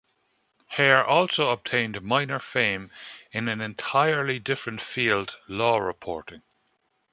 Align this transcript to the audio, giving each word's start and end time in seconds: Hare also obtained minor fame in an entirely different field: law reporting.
Hare 0.65 1.05
also 1.05 1.51
obtained 1.51 2.01
minor 2.01 2.39
fame 2.39 2.89
in 3.33 3.47
an 3.47 3.61
entirely 3.61 4.39
different 4.39 4.81
field: 4.81 5.37
law 5.47 5.77
reporting. 5.77 6.41